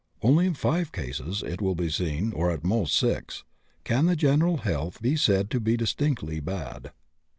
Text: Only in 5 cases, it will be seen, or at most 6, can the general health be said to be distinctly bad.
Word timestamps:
Only 0.23 0.47
in 0.47 0.55
5 0.55 0.91
cases, 0.91 1.43
it 1.45 1.61
will 1.61 1.75
be 1.75 1.87
seen, 1.91 2.33
or 2.33 2.49
at 2.49 2.63
most 2.63 2.95
6, 2.95 3.43
can 3.83 4.07
the 4.07 4.15
general 4.15 4.57
health 4.65 4.99
be 4.99 5.15
said 5.15 5.51
to 5.51 5.59
be 5.59 5.77
distinctly 5.77 6.39
bad. 6.39 6.91